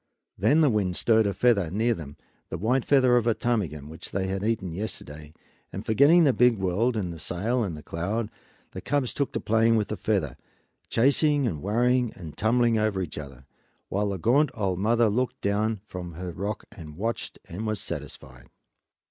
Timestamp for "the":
0.61-0.69, 2.49-2.57, 6.23-6.33, 7.13-7.19, 7.77-7.83, 8.71-8.81, 9.89-9.97, 14.09-14.17